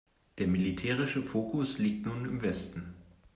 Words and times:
Der 0.39 0.47
militärische 0.47 1.21
Fokus 1.21 1.77
liegt 1.77 2.07
nun 2.07 2.25
im 2.25 2.41
Westen. 2.41 2.95